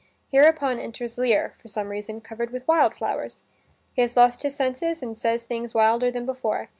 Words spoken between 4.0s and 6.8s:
has lost his senses and says things wilder than before.